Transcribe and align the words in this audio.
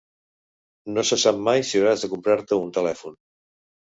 No 0.95 1.03
se 1.09 1.19
sap 1.23 1.37
mai 1.47 1.61
si 1.71 1.77
hauràs 1.79 2.05
de 2.05 2.09
comprar-te 2.13 2.59
un 2.63 2.73
telèfon. 2.79 3.15